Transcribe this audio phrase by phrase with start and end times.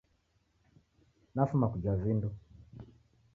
[1.35, 2.27] Nafuma kuja vindo